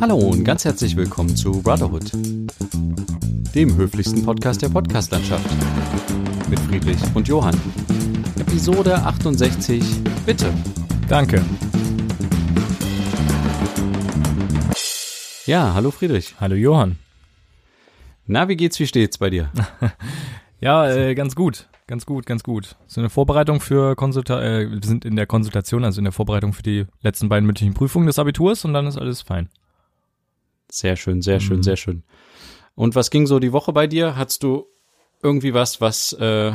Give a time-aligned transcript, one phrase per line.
[0.00, 2.12] Hallo und ganz herzlich willkommen zu Brotherhood,
[3.54, 5.44] dem höflichsten Podcast der Podcastlandschaft.
[6.48, 7.58] Mit Friedrich und Johann.
[8.38, 9.82] Episode 68,
[10.26, 10.52] bitte.
[11.08, 11.44] Danke.
[15.46, 16.34] Ja, hallo Friedrich.
[16.40, 16.98] Hallo Johann.
[18.26, 19.50] Na, wie geht's, wie steht's bei dir?
[20.60, 21.68] Ja, äh, ganz gut.
[21.86, 22.76] Ganz gut, ganz gut.
[22.86, 26.52] So eine Vorbereitung für Konsulta äh, wir sind in der Konsultation, also in der Vorbereitung
[26.52, 29.48] für die letzten beiden mündlichen Prüfungen des Abiturs und dann ist alles fein.
[30.70, 31.62] Sehr schön, sehr schön, Mhm.
[31.62, 32.02] sehr schön.
[32.74, 34.16] Und was ging so die Woche bei dir?
[34.16, 34.66] Hattest du
[35.22, 36.52] irgendwie was, was, äh,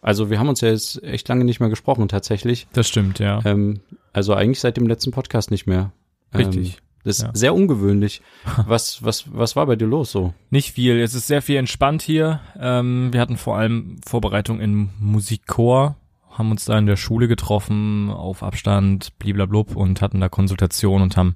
[0.00, 2.66] also wir haben uns ja jetzt echt lange nicht mehr gesprochen tatsächlich.
[2.72, 3.40] Das stimmt, ja.
[3.44, 3.80] Ähm,
[4.12, 5.92] also eigentlich seit dem letzten Podcast nicht mehr.
[6.32, 6.78] Ähm, Richtig.
[7.04, 7.30] das ist ja.
[7.34, 8.22] sehr ungewöhnlich.
[8.66, 10.32] Was, was, was war bei dir los so?
[10.50, 10.98] Nicht viel.
[11.00, 12.40] Es ist sehr viel entspannt hier.
[12.58, 15.96] Ähm, wir hatten vor allem Vorbereitung in Musikchor,
[16.30, 21.16] haben uns da in der Schule getroffen, auf Abstand, bliblablub und hatten da Konsultation und
[21.16, 21.34] haben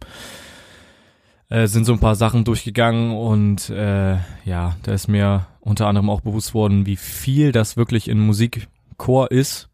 [1.51, 6.09] äh, sind so ein paar Sachen durchgegangen und äh, ja, da ist mir unter anderem
[6.09, 9.69] auch bewusst worden, wie viel das wirklich in Musikchor ist.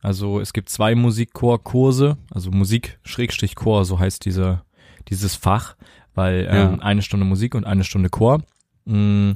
[0.00, 4.62] Also es gibt zwei Musikchor-Kurse, also Musik-Chor, so heißt diese,
[5.08, 5.76] dieses Fach,
[6.14, 6.78] weil ähm, Ja.
[6.80, 8.42] eine Stunde Musik und eine Stunde Chor.
[8.84, 9.32] Mm,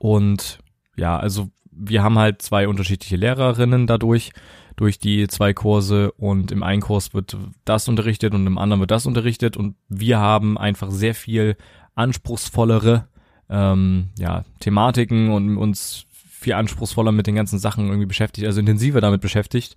[0.00, 0.58] Und
[0.96, 4.32] ja, also wir haben halt zwei unterschiedliche Lehrerinnen dadurch,
[4.78, 8.92] durch die zwei Kurse und im einen Kurs wird das unterrichtet und im anderen wird
[8.92, 11.56] das unterrichtet und wir haben einfach sehr viel
[11.96, 13.08] anspruchsvollere
[13.50, 19.00] ähm, ja, Thematiken und uns viel anspruchsvoller mit den ganzen Sachen irgendwie beschäftigt, also intensiver
[19.00, 19.74] damit beschäftigt.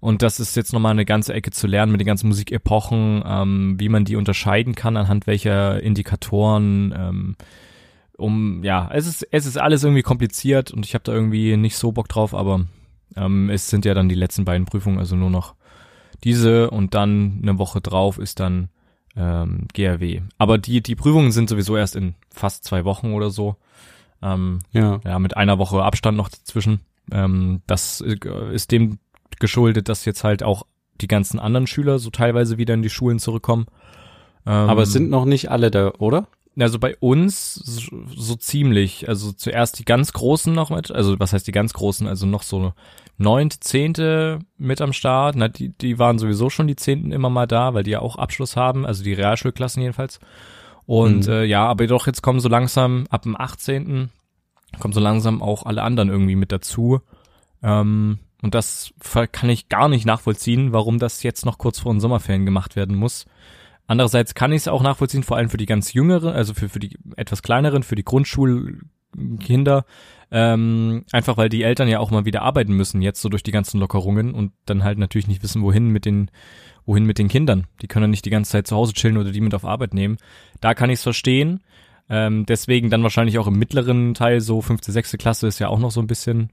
[0.00, 3.76] Und das ist jetzt nochmal eine ganze Ecke zu lernen mit den ganzen Musikepochen, ähm,
[3.78, 7.36] wie man die unterscheiden kann, anhand welcher Indikatoren, ähm,
[8.16, 11.76] um, ja, es ist, es ist alles irgendwie kompliziert und ich habe da irgendwie nicht
[11.76, 12.66] so Bock drauf, aber
[13.16, 15.54] ähm, es sind ja dann die letzten beiden Prüfungen, also nur noch
[16.24, 18.68] diese und dann eine Woche drauf ist dann
[19.16, 20.22] ähm, GRW.
[20.38, 23.56] Aber die, die Prüfungen sind sowieso erst in fast zwei Wochen oder so.
[24.22, 25.00] Ähm, Ja.
[25.04, 26.80] ja, mit einer Woche Abstand noch dazwischen.
[27.10, 28.16] Ähm, das äh,
[28.54, 28.98] ist dem
[29.40, 30.64] geschuldet, dass jetzt halt auch
[31.00, 33.66] die ganzen anderen Schüler so teilweise wieder in die Schulen zurückkommen.
[34.46, 36.28] Ähm, Aber es sind noch nicht alle da, oder?
[36.58, 39.08] Also bei uns so, so ziemlich.
[39.08, 42.42] Also zuerst die ganz Großen noch mit, also was heißt die ganz Großen, also noch
[42.42, 42.72] so
[43.18, 45.36] neunte, zehnte mit am Start.
[45.36, 48.16] Na, die, die waren sowieso schon die Zehnten immer mal da, weil die ja auch
[48.16, 50.20] Abschluss haben, also die Realschulklassen jedenfalls.
[50.84, 51.32] Und Mhm.
[51.32, 54.10] äh, ja, aber doch jetzt kommen so langsam ab dem 18.
[54.80, 57.00] kommen so langsam auch alle anderen irgendwie mit dazu.
[57.62, 58.92] Ähm, und das
[59.30, 62.96] kann ich gar nicht nachvollziehen, warum das jetzt noch kurz vor den Sommerferien gemacht werden
[62.96, 63.26] muss.
[63.86, 66.78] Andererseits kann ich es auch nachvollziehen, vor allem für die ganz jüngeren, also für, für
[66.78, 69.84] die etwas kleineren, für die Grundschulkinder,
[70.30, 73.50] ähm, einfach weil die Eltern ja auch mal wieder arbeiten müssen, jetzt so durch die
[73.50, 76.30] ganzen Lockerungen und dann halt natürlich nicht wissen, wohin mit den,
[76.86, 77.66] wohin mit den Kindern.
[77.82, 79.94] Die können ja nicht die ganze Zeit zu Hause chillen oder die mit auf Arbeit
[79.94, 80.16] nehmen.
[80.60, 81.60] Da kann ich es verstehen.
[82.08, 85.78] Ähm, deswegen dann wahrscheinlich auch im mittleren Teil, so fünfte, sechste Klasse ist ja auch
[85.78, 86.50] noch so ein bisschen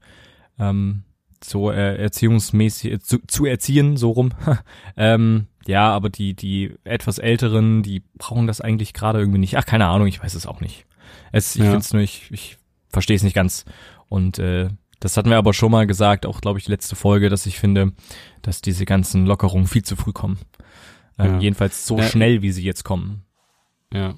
[0.58, 1.04] ähm,
[1.42, 4.30] so äh, erziehungsmäßig äh, zu, zu erziehen, so rum.
[4.96, 9.56] ähm, ja, aber die, die etwas älteren, die brauchen das eigentlich gerade irgendwie nicht.
[9.56, 10.86] Ach, keine Ahnung, ich weiß es auch nicht.
[11.32, 11.66] Es, ich Ja.
[11.70, 12.58] finde es nur, ich, ich
[12.88, 13.64] verstehe es nicht ganz.
[14.08, 14.68] Und äh,
[15.00, 17.92] das hatten wir aber schon mal gesagt, auch glaube ich letzte Folge, dass ich finde,
[18.42, 20.38] dass diese ganzen Lockerungen viel zu früh kommen.
[21.18, 21.38] Ähm, Ja.
[21.40, 22.04] Jedenfalls so Ja.
[22.04, 23.22] schnell, wie sie jetzt kommen.
[23.92, 24.14] Ja.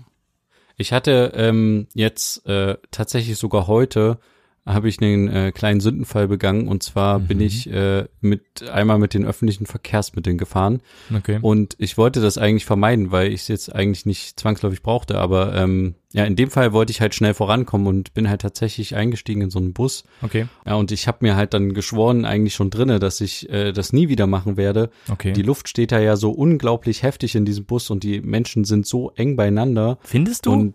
[0.77, 4.19] Ich hatte ähm, jetzt äh, tatsächlich sogar heute
[4.65, 7.45] habe ich einen äh, kleinen Sündenfall begangen und zwar bin Mhm.
[7.45, 11.39] ich äh, mit einmal mit den öffentlichen Verkehrsmitteln gefahren Okay.
[11.43, 15.55] und ich wollte das eigentlich vermeiden, weil ich es jetzt eigentlich nicht zwangsläufig brauchte, aber
[15.57, 19.41] ähm, ja, in dem Fall wollte ich halt schnell vorankommen und bin halt tatsächlich eingestiegen
[19.41, 20.05] in so einen Bus.
[20.21, 20.47] Okay.
[20.67, 23.93] Ja, und ich habe mir halt dann geschworen, eigentlich schon drinne, dass ich äh, das
[23.95, 24.91] nie wieder machen werde.
[25.11, 25.33] Okay.
[25.33, 28.87] Die Luft steht da ja so unglaublich heftig in diesem Bus und die Menschen sind
[28.87, 29.99] so eng beieinander.
[30.03, 30.53] Findest du?
[30.53, 30.75] Und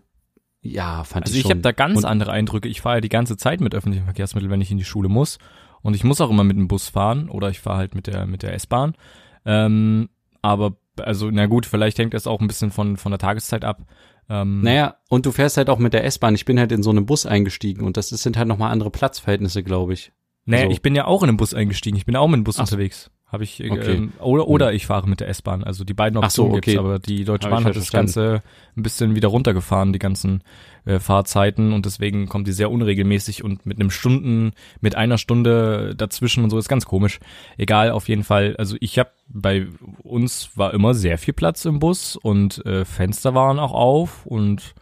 [0.72, 1.52] ja, fand Also ich ich schon.
[1.52, 2.68] habe da ganz Und- andere Eindrücke.
[2.68, 5.38] Ich fahre ja die ganze Zeit mit öffentlichen Verkehrsmitteln, wenn ich in die Schule muss.
[5.82, 8.26] Und ich muss auch immer mit dem Bus fahren oder ich fahre halt mit der
[8.26, 8.96] mit der S-Bahn.
[9.46, 10.10] Ähm,
[10.42, 13.84] aber also na gut, vielleicht hängt das auch ein bisschen von von der Tageszeit ab.
[14.30, 16.36] Ähm, Naja, und du fährst halt auch mit der S-Bahn.
[16.36, 19.64] Ich bin halt in so einen Bus eingestiegen und das sind halt nochmal andere Platzverhältnisse,
[19.64, 20.12] glaube ich.
[20.46, 20.72] naja, so.
[20.72, 21.96] ich bin ja auch in den Bus eingestiegen.
[21.98, 23.10] Ich bin auch mit dem Bus Ach unterwegs.
[23.30, 23.96] Habe ich äh, Okay.
[23.96, 25.64] ähm, oder oder ich fahre mit der S-Bahn.
[25.64, 26.70] Also die beiden Ach so, Optionen gibt's.
[26.70, 26.78] okay.
[26.80, 28.42] Aber die Deutsche Hab Bahn hat das Ganze
[28.78, 30.44] ein bisschen wieder runtergefahren, die ganzen
[30.86, 35.94] äh, Fahrzeiten und deswegen kommt die sehr unregelmäßig und mit einem Stunden, mit einer Stunde
[35.98, 37.20] dazwischen und so ist ganz komisch.
[37.58, 38.56] Egal, auf jeden Fall.
[38.58, 39.68] Also ich habe bei
[40.04, 44.74] uns war immer sehr viel Platz im Bus und äh, Fenster waren auch auf und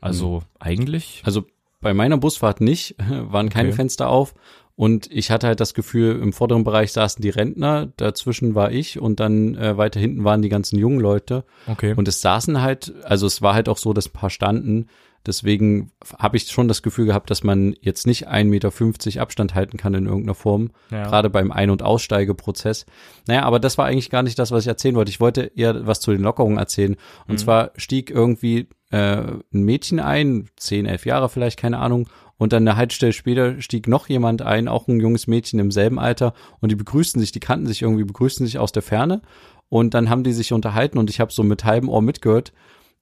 [0.00, 1.22] also eigentlich.
[1.24, 1.44] Also
[1.80, 3.76] bei meiner Busfahrt nicht, waren keine Okay.
[3.76, 4.34] Fenster auf
[4.78, 9.00] Und ich hatte halt das Gefühl, im vorderen Bereich saßen die Rentner, dazwischen war ich
[9.00, 11.42] und dann äh, weiter hinten waren die ganzen jungen Leute.
[11.66, 11.94] Okay.
[11.96, 14.86] Und es saßen halt, also es war halt auch so, dass ein paar standen.
[15.26, 19.76] Deswegen habe ich schon das Gefühl gehabt, dass man jetzt nicht 1,50 Meter Abstand halten
[19.76, 21.04] kann in irgendeiner Form, Ja.
[21.04, 22.86] gerade beim Ein- und Aussteigeprozess.
[23.26, 25.10] Naja, aber das war eigentlich gar nicht das, was ich erzählen wollte.
[25.10, 26.96] Ich wollte eher was zu den Lockerungen erzählen.
[27.26, 27.38] Und Mhm.
[27.38, 29.18] zwar stieg irgendwie äh,
[29.52, 32.08] ein Mädchen ein, 10, 11 Jahre vielleicht, keine Ahnung.
[32.38, 35.98] Und dann eine Haltestelle später stieg noch jemand ein, auch ein junges Mädchen im selben
[35.98, 36.32] Alter.
[36.60, 39.20] Und die begrüßten sich, die kannten sich irgendwie, begrüßten sich aus der Ferne.
[39.68, 42.54] Und dann haben die sich unterhalten und ich habe so mit halbem Ohr mitgehört.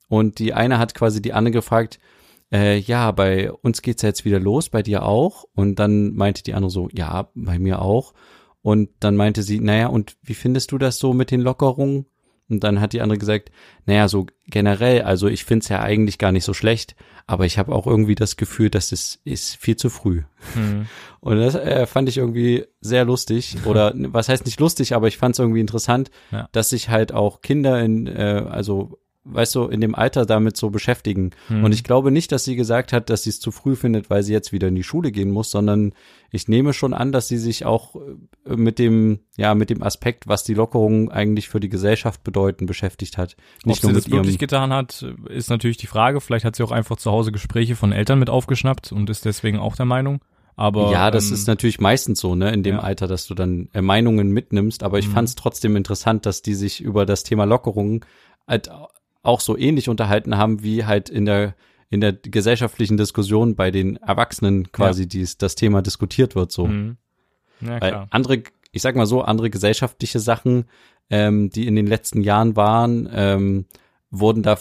[0.09, 1.99] Und die eine hat quasi die andere gefragt,
[2.51, 5.45] äh, ja, bei uns geht's ja jetzt wieder los, bei dir auch.
[5.53, 8.13] Und dann meinte die andere so, ja, bei mir auch.
[8.61, 12.05] Und dann meinte sie, naja, und wie findest du das so mit den Lockerungen?
[12.49, 13.51] Und dann hat die andere gesagt,
[13.85, 16.95] naja, so generell, also ich find's ja eigentlich gar nicht so schlecht,
[17.25, 20.21] aber ich habe auch irgendwie das Gefühl, dass es ist viel zu früh.
[20.53, 20.85] Hm.
[21.19, 23.57] Und das äh, fand ich irgendwie sehr lustig.
[23.65, 26.47] Oder was heißt nicht lustig, aber ich fand es irgendwie interessant, Ja.
[26.53, 28.97] dass sich halt auch Kinder in, äh, also
[29.29, 31.31] weißt du, in dem Alter damit so beschäftigen.
[31.47, 31.63] Hm.
[31.63, 34.23] Und ich glaube nicht, dass sie gesagt hat, dass sie es zu früh findet, weil
[34.23, 35.93] sie jetzt wieder in die Schule gehen muss, sondern
[36.31, 40.27] ich nehme schon an, dass sie sich auch äh, mit dem, ja, mit dem Aspekt,
[40.27, 43.35] was die Lockerungen eigentlich für die Gesellschaft bedeuten, beschäftigt hat.
[43.65, 46.21] Nicht Ob nur sie das wirklich getan hat, ist natürlich die Frage.
[46.21, 49.59] Vielleicht hat sie auch einfach zu Hause Gespräche von Eltern mit aufgeschnappt und ist deswegen
[49.59, 50.21] auch der Meinung.
[50.59, 52.81] Aber ja, das ähm, ist natürlich meistens so, ne, in dem ja.
[52.81, 55.11] Alter, dass du dann äh, Meinungen mitnimmst, aber ich Mhm.
[55.11, 58.03] fand es trotzdem interessant, dass die sich über das Thema Lockerungen
[58.47, 58.69] halt
[59.27, 61.55] auch so ähnlich unterhalten haben, wie halt in der
[61.89, 66.67] in der gesellschaftlichen Diskussion bei den Erwachsenen quasi dies, das Thema diskutiert wird so.
[66.67, 66.97] hm.
[67.61, 70.65] Ja, Weil andere, ich sag mal so, andere gesellschaftliche Sachen,
[71.09, 73.65] ähm, die in den letzten Jahren waren, ähm,
[74.11, 74.57] wurden da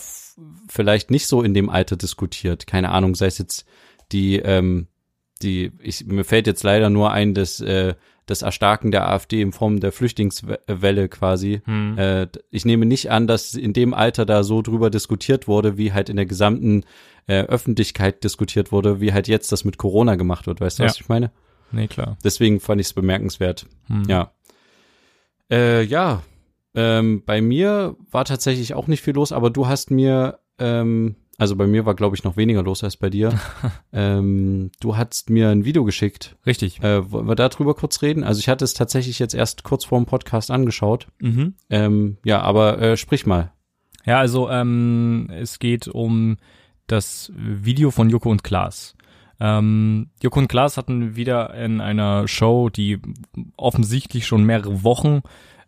[0.68, 2.66] vielleicht nicht so in dem Alter diskutiert.
[2.66, 3.66] Keine Ahnung, sei es jetzt
[4.12, 4.86] die, ähm,
[5.42, 7.94] die, ich, mir fällt jetzt leider nur ein, das, äh,
[8.26, 11.62] das Erstarken der AfD in Form der Flüchtlingswelle quasi.
[11.64, 11.96] Hm.
[11.98, 15.92] Äh, ich nehme nicht an, dass in dem Alter da so drüber diskutiert wurde, wie
[15.92, 16.84] halt in der gesamten
[17.28, 20.60] äh, Öffentlichkeit diskutiert wurde, wie halt jetzt das mit Corona gemacht wird.
[20.60, 21.02] Weißt du, was Ja.
[21.02, 21.30] ich meine?
[21.72, 22.16] Nee, klar.
[22.22, 23.66] Deswegen fand ich es bemerkenswert.
[23.86, 24.04] Hm.
[24.08, 24.32] Ja.
[25.50, 26.22] Äh, ja.
[26.74, 31.56] Ähm, bei mir war tatsächlich auch nicht viel los, aber du hast mir, ähm, also
[31.56, 33.38] bei mir war, glaube ich, noch weniger los als bei dir.
[33.92, 36.36] ähm, du hast mir ein Video geschickt.
[36.46, 36.82] Richtig.
[36.82, 38.24] Äh, wollen wir darüber kurz reden?
[38.24, 41.08] Also ich hatte es tatsächlich jetzt erst kurz vor dem Podcast angeschaut.
[41.20, 41.54] Mhm.
[41.68, 43.52] Ähm, ja, aber äh, sprich mal.
[44.06, 46.36] Ja, also ähm, es geht um
[46.86, 48.96] das Video von Joko und Klaas.
[49.38, 52.98] Ähm, Joko und Klaas hatten wieder in einer Show, die
[53.56, 55.20] offensichtlich schon mehrere Wochen,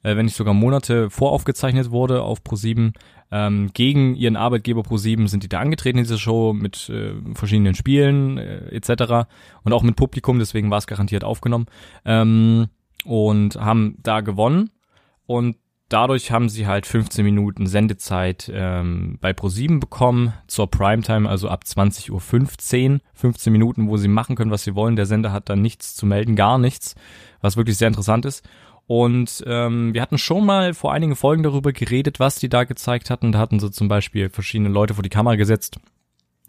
[0.08, 2.92] äh, wenn nicht sogar Monate voraufgezeichnet wurde auf ProSieben.
[3.30, 7.74] Ähm, gegen ihren Arbeitgeber ProSieben sind die da angetreten in dieser Show mit äh, verschiedenen
[7.74, 9.28] Spielen äh, etc.
[9.64, 11.66] und auch mit Publikum, deswegen war es garantiert aufgenommen
[12.06, 12.68] ähm,
[13.04, 14.70] und haben da gewonnen
[15.26, 15.56] und
[15.88, 21.64] dadurch haben sie halt 15 Minuten Sendezeit ähm, bei ProSieben bekommen zur Primetime, also ab
[21.66, 22.10] 20.15
[22.92, 23.00] Uhr.
[23.14, 24.96] 15 Minuten, wo sie machen können, was sie wollen.
[24.96, 26.94] Der Sender hat dann nichts zu melden, gar nichts,
[27.40, 28.46] was wirklich sehr interessant ist.
[28.88, 33.10] Und ähm, wir hatten schon mal vor einigen Folgen darüber geredet, was die da gezeigt
[33.10, 33.32] hatten.
[33.32, 35.78] Da hatten sie zum Beispiel verschiedene Leute vor die Kamera gesetzt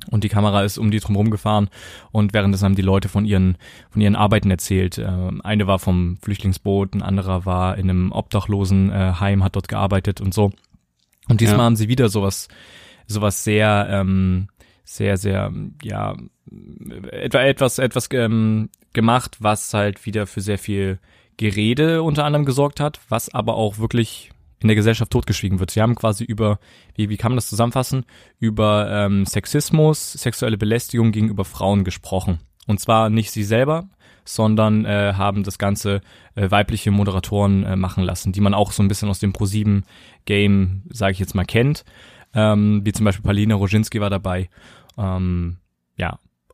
[0.09, 1.69] und die Kamera ist um die drumherum gefahren
[2.13, 3.57] und währenddessen haben die Leute von ihren
[3.89, 4.97] von ihren Arbeiten erzählt.
[4.97, 9.67] Ähm, eine war vom Flüchtlingsboot, ein anderer war in einem Obdachlosenheim, äh, Heim, hat dort
[9.67, 10.51] gearbeitet und so.
[11.27, 11.63] Und diesmal Ja.
[11.65, 12.47] haben sie wieder sowas
[13.05, 14.47] sowas sehr ähm,
[14.85, 15.51] sehr sehr
[15.83, 16.15] ja
[17.11, 20.99] etwa etwas etwas ähm, gemacht, was halt wieder für sehr viel
[21.39, 24.29] Gerede unter anderem gesorgt hat, was aber auch wirklich
[24.59, 25.71] in der Gesellschaft totgeschwiegen wird.
[25.71, 26.59] Sie haben quasi über,
[26.95, 28.05] wie, wie kann man das zusammenfassen,
[28.39, 32.39] über ähm, Sexismus, sexuelle Belästigung gegenüber Frauen gesprochen.
[32.67, 33.87] Und zwar nicht sie selber,
[34.25, 36.01] sondern äh, haben das Ganze
[36.35, 40.83] äh, weibliche Moderatoren äh, machen lassen, die man auch so ein bisschen aus dem Pro7-Game,
[40.89, 41.85] sage ich jetzt mal, kennt.
[42.33, 44.49] Ähm, wie zum Beispiel Palina Roginski war dabei.
[44.97, 45.55] Ähm.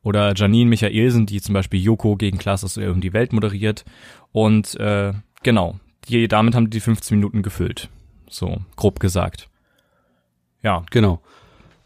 [0.05, 3.83] Oder Janine Michaelsen, die zum Beispiel Joko gegen Klaas um die Welt moderiert.
[4.31, 5.11] Und äh,
[5.43, 7.89] genau, die, damit haben die 15 Minuten gefüllt.
[8.29, 9.49] So, grob gesagt.
[10.61, 11.21] Ja, Genau.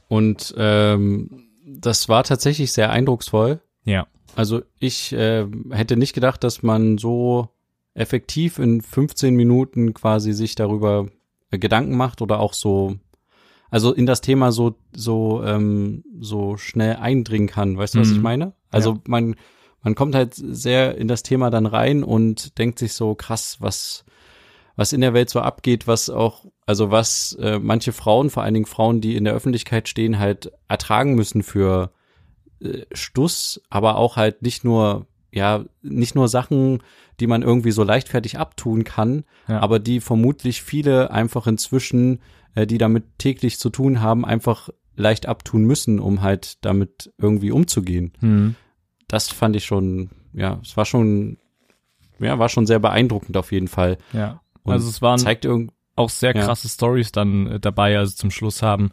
[0.10, 3.62] Und ähm, das war tatsächlich sehr eindrucksvoll.
[3.86, 4.06] ja.
[4.36, 7.50] Also ich äh, hätte nicht gedacht, dass man so
[7.96, 11.08] effektiv in 15 Minuten quasi sich darüber
[11.50, 12.96] äh, Gedanken macht oder auch so,
[13.70, 17.78] also in das Thema so so ähm, so schnell eindringen kann.
[17.78, 18.16] Weißt du, was Mhm.
[18.18, 18.54] ich meine?
[18.72, 19.00] Also Ja.
[19.08, 19.36] man
[19.82, 24.04] man kommt halt sehr in das Thema dann rein und denkt sich so krass, was
[24.76, 28.54] was in der Welt so abgeht, was auch, also was äh, manche Frauen, vor allen
[28.54, 31.92] Dingen Frauen, die in der Öffentlichkeit stehen, halt ertragen müssen für
[32.62, 36.82] äh, Stuss, aber auch halt nicht nur ja nicht nur Sachen,
[37.20, 39.60] die man irgendwie so leichtfertig abtun kann, Ja.
[39.60, 42.20] aber die vermutlich viele einfach inzwischen,
[42.56, 47.52] äh, die damit täglich zu tun haben, einfach leicht abtun müssen, um halt damit irgendwie
[47.52, 48.14] umzugehen.
[48.20, 48.56] Hm.
[49.08, 51.38] Das fand ich schon, ja, es war schon,
[52.20, 53.98] ja, war schon sehr beeindruckend auf jeden Fall.
[54.14, 54.42] Ja.
[54.64, 56.44] Und also es waren zeigt irgend, auch sehr Ja.
[56.46, 57.98] krasse Stories dann äh, dabei.
[57.98, 58.92] Also zum Schluss haben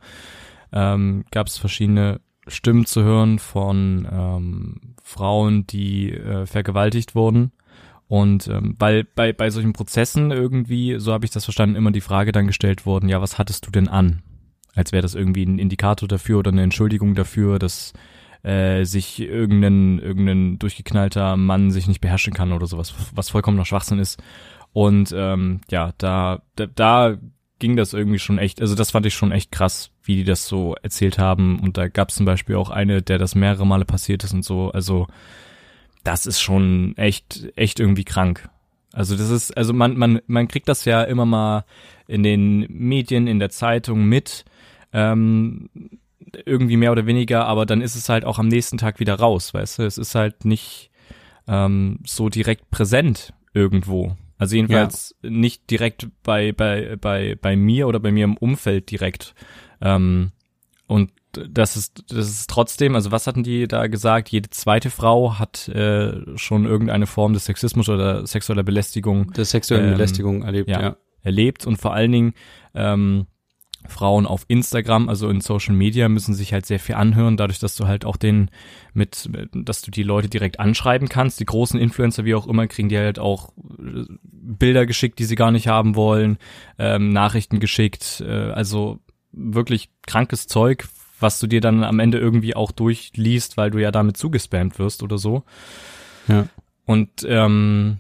[0.73, 7.53] ähm, gab es verschiedene Stimmen zu hören von ähm, Frauen, die äh, vergewaltigt wurden.
[8.09, 12.01] Und ähm, weil bei, bei solchen Prozessen irgendwie, so habe ich das verstanden, immer die
[12.01, 14.23] Frage dann gestellt worden, ja, was hattest du denn an?
[14.75, 17.95] Als wäre das irgendwie ein Indikator dafür oder eine Entschuldigung dafür, dass
[18.43, 23.99] äh, sich irgendein, irgendein durchgeknallter Mann sich nicht beherrschen kann oder sowas, was vollkommener Schwachsinn
[23.99, 24.23] ist.
[24.73, 27.17] Und ähm, ja, da, da, da
[27.59, 30.47] ging das irgendwie schon echt, also das fand ich schon echt krass, wie die das
[30.47, 31.61] so erzählt haben.
[31.61, 34.45] Und da gab es zum Beispiel auch eine, der das mehrere Male passiert ist und
[34.45, 34.71] so.
[34.71, 35.07] Also
[36.05, 38.49] das ist schon echt, echt irgendwie krank.
[38.93, 41.65] Also das ist, also man, man, man kriegt das ja immer mal
[42.07, 44.45] in den Medien, in der Zeitung mit,
[44.93, 45.69] ähm,
[46.45, 49.55] irgendwie mehr oder weniger, aber dann ist es halt auch am nächsten Tag wieder raus,
[49.55, 49.83] weißt du?
[49.83, 50.91] Es ist halt nicht
[51.49, 54.17] ähm, so direkt präsent irgendwo.
[54.39, 59.35] Also jedenfalls nicht direkt bei, bei, bei, bei mir oder bei mir im Umfeld direkt.
[59.81, 60.33] Ähm,
[60.87, 64.31] und das ist, das ist trotzdem, also was hatten die da gesagt?
[64.31, 69.87] Jede zweite Frau hat äh, schon irgendeine Form des Sexismus oder sexueller Belästigung der sexuellen
[69.87, 70.81] Ähm, Belästigung erlebt, ja.
[70.81, 70.97] ja.
[71.23, 72.35] erlebt und vor allen Dingen
[72.75, 73.27] ähm,
[73.89, 77.77] Frauen auf Instagram, also in Social Media, müssen sich halt sehr viel anhören, dadurch, dass
[77.77, 78.51] du halt auch den
[78.95, 81.39] mit, dass du die Leute direkt anschreiben kannst.
[81.39, 85.37] Die großen Influencer, wie auch immer, kriegen die halt auch äh, Bilder geschickt, die sie
[85.37, 86.39] gar nicht haben wollen,
[86.79, 89.01] ähm, Nachrichten geschickt, äh, also
[89.37, 90.89] wirklich krankes Zeug,
[91.21, 95.03] was du dir dann am Ende irgendwie auch durchliest, weil du ja damit zugespammt wirst
[95.03, 95.45] oder so.
[96.29, 96.49] Ja.
[96.85, 97.99] Und ähm,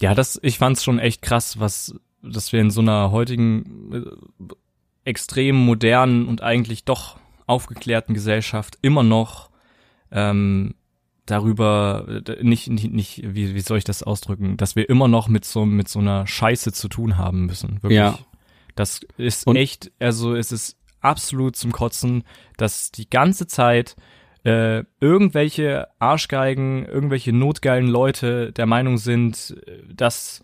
[0.00, 4.54] ja, das, ich fand's schon echt krass, was, dass wir in so einer heutigen äh,
[5.04, 9.50] extrem modernen und eigentlich doch aufgeklärten Gesellschaft immer noch
[10.12, 10.74] ähm,
[11.26, 15.28] darüber äh, nicht nicht nicht wie wie soll ich das ausdrücken, dass wir immer noch
[15.28, 17.96] mit so mit so einer Scheiße zu tun haben müssen, wirklich.
[17.96, 18.18] Ja.
[18.74, 22.24] Das ist Und- echt, also es ist absolut zum Kotzen,
[22.56, 23.96] dass die ganze Zeit
[24.44, 30.42] äh, irgendwelche Arschgeigen, irgendwelche notgeilen Leute der Meinung sind, äh, dass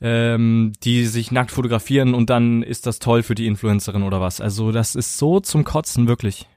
[0.00, 4.40] ähm, die sich nackt fotografieren und dann ist das toll für die Influencerin oder was.
[4.40, 6.48] Also das ist so zum Kotzen, wirklich.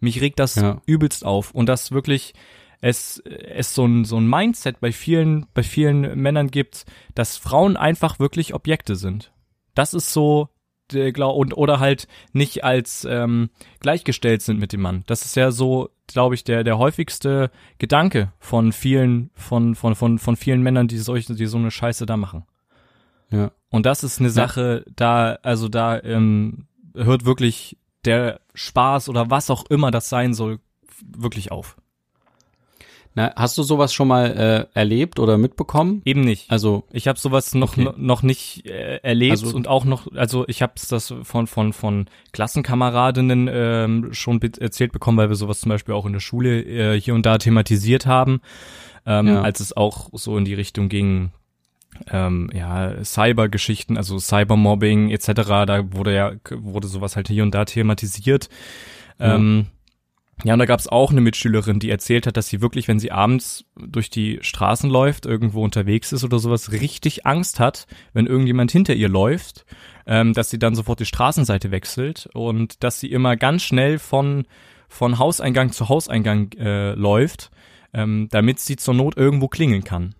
[0.00, 0.80] Mich regt das Ja.
[0.86, 2.34] übelst auf und das wirklich
[2.80, 7.76] es es so ein so ein Mindset bei vielen bei vielen Männern gibt, dass Frauen
[7.76, 9.32] einfach wirklich Objekte sind.
[9.74, 10.50] Das ist so
[10.92, 13.50] der glaub und oder halt nicht als ähm,
[13.80, 15.04] gleichgestellt sind mit dem Mann.
[15.06, 20.18] Das ist ja so, glaube ich, der der häufigste Gedanke von vielen von von von
[20.18, 22.44] von vielen Männern, die solche die so eine Scheiße da machen.
[23.30, 23.50] Ja.
[23.70, 29.50] Und das ist eine Sache, da, also da ähm, hört wirklich der Spaß oder was
[29.50, 30.60] auch immer das sein soll,
[31.04, 31.76] wirklich auf.
[33.16, 36.02] Na, hast du sowas schon mal äh, erlebt oder mitbekommen?
[36.04, 36.50] Eben nicht.
[36.50, 37.90] Also, Ich habe sowas noch Okay.
[37.96, 42.06] noch nicht äh, erlebt Also- und auch noch, also ich habe das von von von
[42.32, 46.60] Klassenkameradinnen ähm, schon be- erzählt bekommen, weil wir sowas zum Beispiel auch in der Schule
[46.62, 48.40] äh, hier und da thematisiert haben,
[49.06, 49.42] ähm, Ja.
[49.42, 51.30] als es auch so in die Richtung ging.
[52.10, 55.26] Ähm, ja, Cybergeschichten, also Cybermobbing etc.
[55.66, 58.48] Da wurde ja wurde sowas halt hier und da thematisiert.
[59.20, 59.70] Ähm, ja,
[60.42, 63.64] und da gab's auch eine Mitschülerin, die erzählt hat, dass sie wirklich, wenn sie abends
[63.76, 68.94] durch die Straßen läuft, irgendwo unterwegs ist oder sowas, richtig Angst hat, wenn irgendjemand hinter
[68.94, 69.64] ihr läuft,
[70.06, 74.46] ähm, dass sie dann sofort die Straßenseite wechselt und dass sie immer ganz schnell von,
[74.88, 77.50] von Hauseingang zu Hauseingang äh, läuft,
[77.92, 80.14] ähm, damit sie zur Not irgendwo klingeln kann.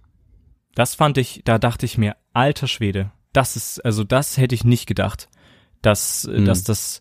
[0.75, 4.65] Das fand ich, da dachte ich mir, alter Schwede, das ist, also das hätte ich
[4.65, 5.29] nicht gedacht,
[5.83, 6.45] dass, äh, Hm.
[6.45, 7.01] dass das,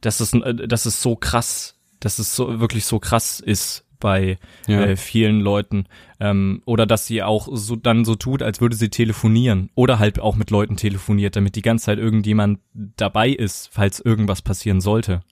[0.00, 4.38] dass es, äh, dass es so krass, dass es so wirklich so krass ist bei
[4.66, 4.82] ja.
[4.82, 5.86] äh, vielen Leuten
[6.20, 10.20] ähm, oder dass sie auch so dann so tut, als würde sie telefonieren oder halt
[10.20, 15.22] auch mit Leuten telefoniert, damit die ganze Zeit irgendjemand dabei ist, falls irgendwas passieren sollte.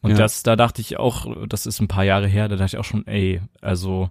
[0.00, 0.16] Und Ja.
[0.16, 2.84] das, da dachte ich auch, das ist ein paar Jahre her, da dachte ich auch
[2.84, 4.10] schon, ey, also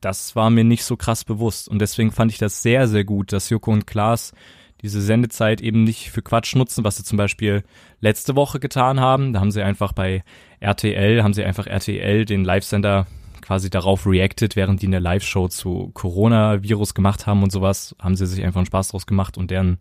[0.00, 3.32] das war mir nicht so krass bewusst und deswegen fand ich das sehr, sehr gut,
[3.32, 4.32] dass Joko und Klaas
[4.82, 7.64] diese Sendezeit eben nicht für Quatsch nutzen, was sie zum Beispiel
[8.00, 9.32] letzte Woche getan haben.
[9.32, 10.22] Da haben sie einfach bei
[10.60, 13.06] RTL, haben sie einfach RTL, den Live-Sender,
[13.40, 18.26] quasi darauf reacted, während die eine Live-Show zu Coronavirus gemacht haben und sowas, haben sie
[18.26, 19.78] sich einfach einen Spaß draus gemacht und deren,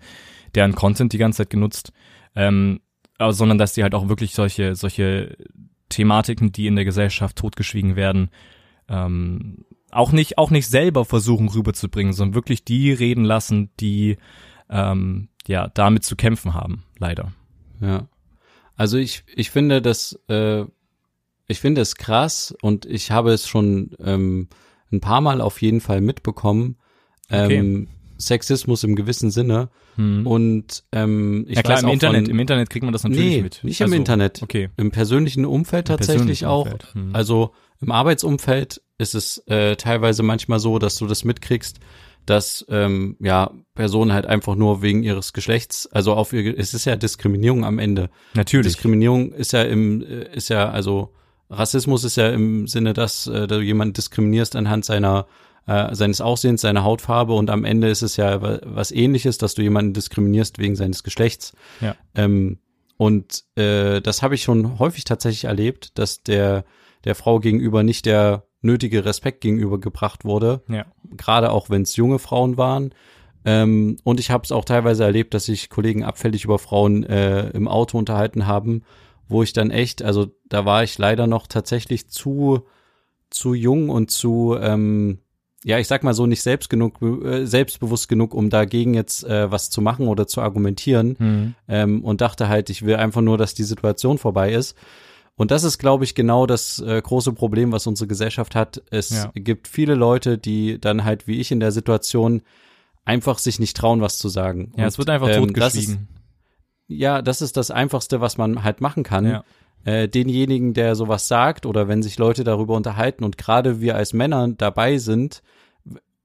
[0.55, 1.91] deren Content die ganze Zeit genutzt.
[2.35, 2.79] Ähm,
[3.17, 5.35] aber, sondern dass die halt auch wirklich solche, solche
[5.89, 8.29] Thematiken, die in der Gesellschaft totgeschwiegen werden,
[8.87, 14.17] ähm, auch nicht, auch nicht selber versuchen rüberzubringen, sondern wirklich die reden lassen, die
[14.69, 17.31] ähm, ja damit zu kämpfen haben, leider.
[17.81, 18.07] Ja.
[18.75, 20.63] Also ich, ich finde das, äh,
[21.47, 24.49] ich finde es krass und ich habe es schon ähm,
[24.91, 26.77] ein paar Mal auf jeden Fall mitbekommen.
[27.29, 27.87] Ähm, okay.
[28.19, 29.69] Sexismus im gewissen Sinne.
[29.95, 30.25] Hm.
[30.25, 33.03] Und ähm, ich ja klar, weiß im auch Internet, von, im Internet kriegt man das
[33.03, 33.63] natürlich nee, mit.
[33.63, 34.41] Nicht also, im Internet.
[34.41, 34.69] Okay.
[34.77, 36.65] Im persönlichen Umfeld Im tatsächlich persönlichen auch.
[36.65, 36.93] Umfeld.
[36.93, 37.15] Hm.
[37.15, 41.79] Also im Arbeitsumfeld ist es äh, teilweise manchmal so, dass du das mitkriegst,
[42.27, 46.85] dass ähm, ja Personen halt einfach nur wegen ihres Geschlechts, also auf ihr, es ist
[46.85, 48.09] ja Diskriminierung am Ende.
[48.35, 48.73] Natürlich.
[48.73, 51.13] Diskriminierung ist ja im, äh, ist ja also
[51.49, 55.25] Rassismus ist ja im Sinne, dass äh, du jemanden diskriminierst anhand seiner
[55.65, 59.61] äh, seines Aussehens, seiner Hautfarbe und am Ende ist es ja was ähnliches, dass du
[59.61, 61.53] jemanden diskriminierst wegen seines Geschlechts.
[61.81, 61.95] Ja.
[62.13, 62.59] Ähm,
[62.97, 66.65] und äh, das habe ich schon häufig tatsächlich erlebt, dass der
[67.05, 70.63] der Frau gegenüber nicht der nötige Respekt gegenübergebracht wurde.
[70.67, 70.85] Ja.
[71.15, 72.93] Gerade auch wenn es junge Frauen waren.
[73.45, 77.49] Ähm, und ich habe es auch teilweise erlebt, dass sich Kollegen abfällig über Frauen äh,
[77.51, 78.83] im Auto unterhalten haben,
[79.27, 82.63] wo ich dann echt, also da war ich leider noch tatsächlich zu
[83.29, 85.19] zu jung und zu ähm,
[85.63, 89.51] ja, ich sag mal so, nicht selbst genug, äh, selbstbewusst genug, um dagegen jetzt äh,
[89.51, 91.15] was zu machen oder zu argumentieren.
[91.19, 91.55] Mhm.
[91.67, 94.77] Ähm, und dachte halt, ich will einfach nur, dass die Situation vorbei ist.
[95.37, 98.81] Und das ist, glaube ich, genau das äh, große Problem, was unsere Gesellschaft hat.
[98.89, 99.31] Es Ja.
[99.35, 102.41] gibt viele Leute, die dann halt, wie ich in der Situation,
[103.05, 104.73] einfach sich nicht trauen, was zu sagen.
[104.75, 106.07] Ja, Und, es wird einfach ähm, totgeschwiegen.
[106.87, 109.25] ja, das ist das Einfachste, was man halt machen kann.
[109.25, 109.43] Ja.
[109.85, 114.11] Äh, denjenigen, der sowas sagt oder wenn sich Leute darüber unterhalten und gerade wir als
[114.11, 115.41] Männer dabei sind,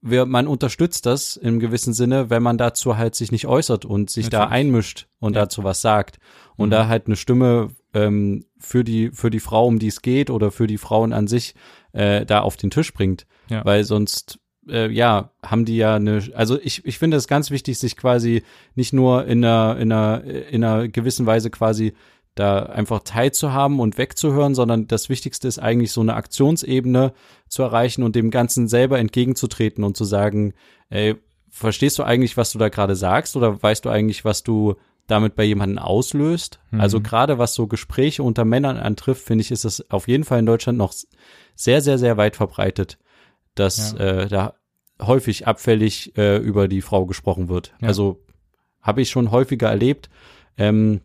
[0.01, 4.11] wir, man unterstützt das im gewissen Sinne, wenn man dazu halt sich nicht äußert und
[4.11, 4.59] sich da Natürlich.
[4.59, 5.43] einmischt und Ja.
[5.43, 6.19] dazu was sagt
[6.57, 6.73] und Mhm.
[6.73, 10.51] da halt eine Stimme ähm, für die für die Frau, um die es geht oder
[10.51, 11.55] für die Frauen an sich
[11.93, 13.65] äh, da auf den Tisch bringt, Ja.
[13.65, 17.79] weil sonst äh, ja haben die ja eine also ich ich finde es ganz wichtig
[17.79, 18.43] sich quasi
[18.77, 21.93] nicht nur in einer in einer in einer gewissen Weise quasi
[22.35, 27.13] da einfach teilzuhaben und wegzuhören, sondern das Wichtigste ist eigentlich so eine Aktionsebene
[27.49, 30.55] zu erreichen und dem Ganzen selber entgegenzutreten und zu sagen,
[30.89, 31.17] ey,
[31.51, 34.77] verstehst du eigentlich, was du da gerade sagst oder weißt du eigentlich, was du
[35.13, 36.59] damit bei jemandem auslöst?
[36.71, 36.81] Mhm.
[36.81, 40.41] Also gerade was so Gespräche unter Männern antrifft, finde ich, ist es auf jeden Fall
[40.41, 40.93] in Deutschland noch
[41.55, 42.99] sehr, sehr, sehr weit verbreitet,
[43.55, 43.99] dass Ja.
[43.99, 44.55] äh, da
[45.01, 47.75] häufig abfällig äh, über die Frau gesprochen wird.
[47.81, 47.89] Ja.
[47.89, 48.25] Also
[48.81, 50.09] habe ich schon häufiger erlebt.
[50.57, 51.03] Ähm,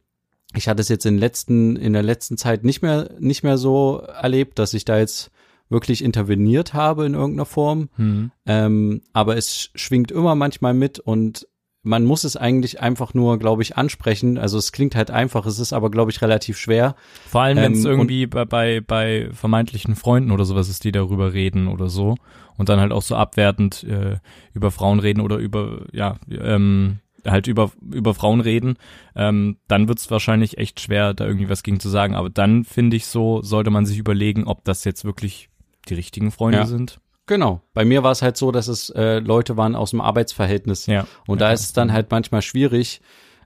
[0.56, 3.98] ich hatte es jetzt in letzten in der letzten Zeit nicht mehr nicht mehr so
[4.00, 5.30] erlebt, dass ich da jetzt
[5.70, 7.90] wirklich interveniert habe in irgendeiner Form.
[7.98, 8.32] Mhm.
[8.46, 11.48] Ähm, aber es schwingt immer manchmal mit und
[11.88, 14.38] man muss es eigentlich einfach nur, glaube ich, ansprechen.
[14.38, 16.96] Also es klingt halt einfach, es ist aber, glaube ich, relativ schwer.
[17.28, 20.92] Vor allem, wenn es Ähm, irgendwie bei, bei, bei vermeintlichen Freunden oder sowas ist, die
[20.92, 22.16] darüber reden oder so
[22.58, 24.18] und dann halt auch so abwertend äh,
[24.54, 28.76] über Frauen reden oder über, ja, ähm, halt über, über Frauen reden,
[29.16, 32.16] ähm, dann wird's wahrscheinlich echt schwer, da irgendwie was gegen zu sagen.
[32.16, 35.50] Aber dann finde ich so, sollte man sich überlegen, ob das jetzt wirklich
[35.90, 36.66] die richtigen Freunde Ja.
[36.66, 37.00] sind.
[37.28, 37.62] Genau.
[37.74, 40.86] Bei mir war es halt so, dass es äh, Leute waren aus dem Arbeitsverhältnis.
[40.88, 41.06] Ja.
[41.28, 43.02] Und ja, da ist es dann halt manchmal schwierig,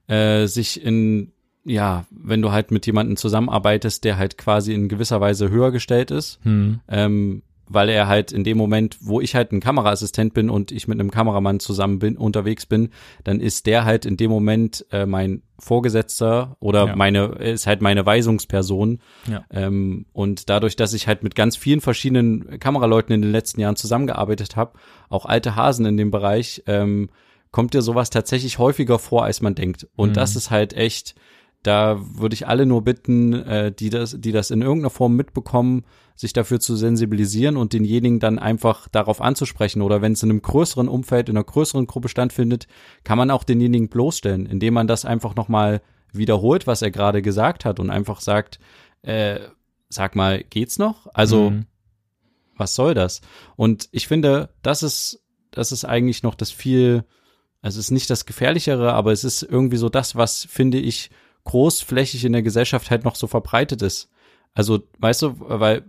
[0.07, 1.31] äh, sich in,
[1.65, 6.11] ja, wenn du halt mit jemandem zusammenarbeitest, der halt quasi in gewisser Weise höher gestellt
[6.11, 6.79] ist, Hm.
[6.87, 7.41] ähm,
[7.73, 10.99] weil er halt in dem Moment, wo ich halt ein Kameraassistent bin und ich mit
[10.99, 12.89] einem Kameramann zusammen bin, unterwegs bin,
[13.23, 16.95] dann ist der halt in dem Moment äh, mein Vorgesetzter oder Ja.
[16.95, 18.99] meine, ist halt meine Weisungsperson.
[19.29, 19.43] Ja.
[19.49, 23.75] Ähm, und dadurch, dass ich halt mit ganz vielen verschiedenen Kameraleuten in den letzten Jahren
[23.75, 24.73] zusammengearbeitet habe,
[25.09, 27.09] auch alte Hasen in dem Bereich, ähm,
[27.51, 29.87] kommt dir sowas tatsächlich häufiger vor, als man denkt.
[29.95, 30.13] Und Mhm.
[30.13, 31.15] das ist halt echt,
[31.63, 35.83] da würde ich alle nur bitten, äh, die das, die das in irgendeiner Form mitbekommen,
[36.15, 39.81] sich dafür zu sensibilisieren und denjenigen dann einfach darauf anzusprechen.
[39.81, 42.67] Oder wenn es in einem größeren Umfeld, in einer größeren Gruppe stattfindet,
[43.03, 45.81] kann man auch denjenigen bloßstellen, indem man das einfach nochmal
[46.13, 48.59] wiederholt, was er gerade gesagt hat und einfach sagt,
[49.03, 49.39] äh,
[49.89, 51.07] sag mal, geht's noch?
[51.13, 51.65] Also, Mhm.
[52.55, 53.21] was soll das?
[53.55, 57.03] Und ich finde, das ist, das ist eigentlich noch das viel,
[57.61, 61.09] also es ist nicht das Gefährlichere, aber es ist irgendwie so das, was, finde ich,
[61.43, 64.09] großflächig in der Gesellschaft halt noch so verbreitet ist.
[64.53, 65.83] Also, weißt du, weil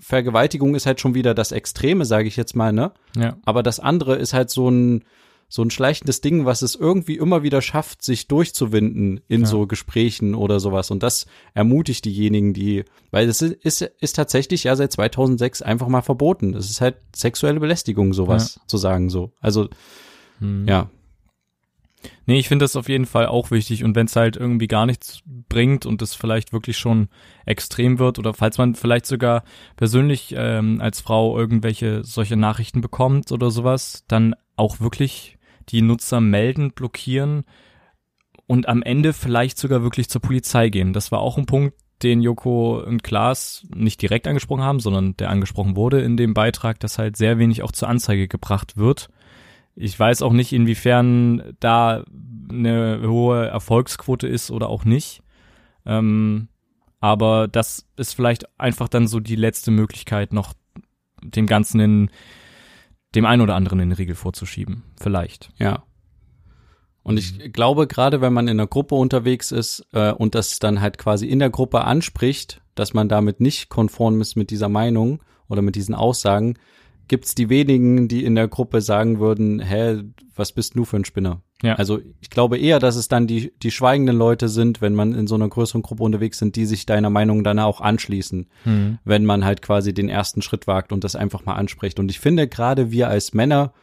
[0.00, 2.92] Vergewaltigung ist halt schon wieder das Extreme, sage ich jetzt mal, ne?
[3.16, 3.36] Ja.
[3.44, 5.04] Aber das andere ist halt so ein,
[5.48, 9.46] so ein schleichendes Ding, was es irgendwie immer wieder schafft, sich durchzuwinden in Ja.
[9.46, 10.90] so Gesprächen oder sowas.
[10.90, 15.88] Und das ermutigt diejenigen, die, weil es ist, ist, ist tatsächlich ja seit 2006 einfach
[15.88, 16.54] mal verboten.
[16.54, 19.32] Es ist halt sexuelle Belästigung, sowas zu sagen, so.
[19.40, 19.68] Also,
[20.40, 20.66] Hm.
[20.66, 20.90] ja.
[22.26, 23.84] Nee, ich finde das auf jeden Fall auch wichtig.
[23.84, 27.08] Und wenn es halt irgendwie gar nichts bringt und es vielleicht wirklich schon
[27.46, 29.42] extrem wird oder falls man vielleicht sogar
[29.76, 36.20] persönlich ähm, als Frau irgendwelche solche Nachrichten bekommt oder sowas, dann auch wirklich die Nutzer
[36.20, 37.44] melden, blockieren
[38.46, 40.92] und am Ende vielleicht sogar wirklich zur Polizei gehen.
[40.92, 45.30] Das war auch ein Punkt, den Joko und Klaas nicht direkt angesprochen haben, sondern der
[45.30, 49.08] angesprochen wurde in dem Beitrag, dass halt sehr wenig auch zur Anzeige gebracht wird.
[49.74, 52.04] Ich weiß auch nicht, inwiefern da
[52.50, 55.22] eine hohe Erfolgsquote ist oder auch nicht.
[55.86, 56.48] Ähm,
[57.00, 60.54] aber das ist vielleicht einfach dann so die letzte Möglichkeit, noch
[61.22, 62.10] dem Ganzen in
[63.14, 64.82] dem einen oder anderen in den Riegel vorzuschieben.
[65.00, 65.50] Vielleicht.
[65.58, 65.82] Ja.
[67.02, 70.80] Und ich glaube, gerade wenn man in einer Gruppe unterwegs ist äh, und das dann
[70.80, 75.20] halt quasi in der Gruppe anspricht, dass man damit nicht konform ist mit dieser Meinung
[75.48, 76.56] oder mit diesen Aussagen,
[77.12, 80.02] gibt's die wenigen, die in der Gruppe sagen würden, hä,
[80.34, 81.42] was bist du für ein Spinner?
[81.62, 81.74] Ja.
[81.74, 85.26] Also ich glaube eher, dass es dann die, die schweigenden Leute sind, wenn man in
[85.26, 88.98] so einer größeren Gruppe unterwegs sind, die sich deiner Meinung dann auch anschließen, Hm.
[89.04, 92.00] wenn man halt quasi den ersten Schritt wagt und das einfach mal anspricht.
[92.00, 93.74] Und ich finde, gerade wir als Männer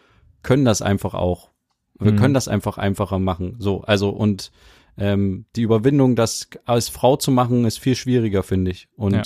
[0.42, 1.52] können das einfach auch.
[2.00, 2.18] Wir Mhm.
[2.18, 3.58] können das einfach einfacher machen.
[3.60, 4.52] So, also und
[4.98, 8.88] ähm, die Überwindung, das als Frau zu machen, ist viel schwieriger, finde ich.
[8.96, 9.24] Und ja.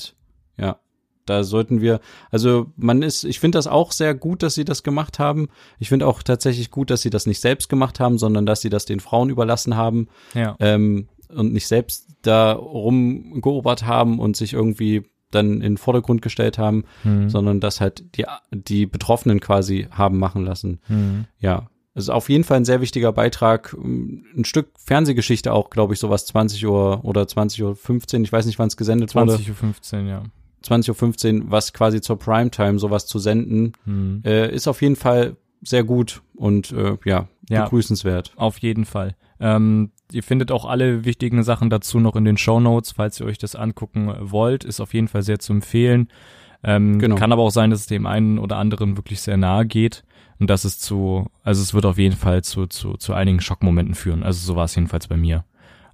[1.25, 1.99] Da sollten wir,
[2.31, 5.47] also man ist, ich finde das auch sehr gut, dass sie das gemacht haben.
[5.79, 8.69] Ich finde auch tatsächlich gut, dass sie das nicht selbst gemacht haben, sondern dass sie
[8.69, 10.55] das den Frauen überlassen haben Ja.
[10.59, 16.57] ähm, und nicht selbst da rumgeobert haben und sich irgendwie dann in den Vordergrund gestellt
[16.59, 17.29] haben, Hm.
[17.29, 20.79] sondern das halt die, die Betroffenen quasi haben machen lassen.
[20.87, 21.25] Hm.
[21.39, 21.67] Ja.
[21.95, 23.73] Es ist auf jeden Fall ein sehr wichtiger Beitrag.
[23.73, 28.23] Ein Stück Fernsehgeschichte auch, glaube ich, sowas 20 Uhr oder 20 Uhr 15.
[28.23, 29.35] Ich weiß nicht, wann es gesendet wurde.
[29.35, 30.23] 20.15 Uhr, ja.
[30.63, 34.21] 20 Uhr 15, was quasi zur Primetime sowas zu senden, Hm.
[34.25, 37.63] äh, ist auf jeden Fall sehr gut und äh, ja, Ja.
[37.65, 38.33] begrüßenswert.
[38.35, 39.15] Auf jeden Fall.
[39.39, 43.25] Ähm, ihr findet auch alle wichtigen Sachen dazu noch in den Show Notes, falls ihr
[43.25, 44.63] euch das angucken wollt.
[44.63, 46.07] Ist auf jeden Fall sehr zu empfehlen.
[46.63, 47.15] Ähm, Genau.
[47.15, 50.03] Kann aber auch sein, dass es dem einen oder anderen wirklich sehr nahe geht
[50.39, 53.95] und dass es zu, also es wird auf jeden Fall zu, zu, zu einigen Schockmomenten
[53.95, 54.23] führen.
[54.23, 55.43] Also so war es jedenfalls bei mir.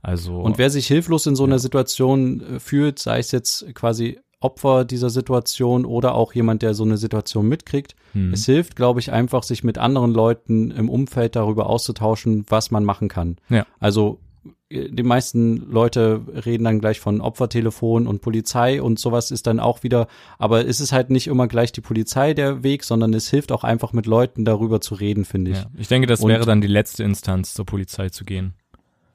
[0.02, 4.20] Also Und wer sich hilflos in so einer Situation äh, fühlt, sei es jetzt quasi
[4.42, 9.00] Opfer dieser Situation oder auch jemand, der so eine Situation mitkriegt, hm, es hilft, glaube
[9.00, 13.36] ich, einfach, sich mit anderen Leuten im Umfeld darüber auszutauschen, was man machen kann.
[13.50, 13.66] Ja.
[13.80, 14.20] Also
[14.70, 19.60] äh, die meisten Leute reden dann gleich von Opfertelefon und Polizei und sowas ist dann
[19.60, 23.30] auch wieder, aber es ist halt nicht immer gleich die Polizei der Weg, sondern es
[23.30, 25.58] hilft auch einfach mit Leuten darüber zu reden, finde ich.
[25.58, 25.66] ja.
[25.78, 28.54] ich denke, das Und- wäre dann die letzte Instanz, zur Polizei zu gehen.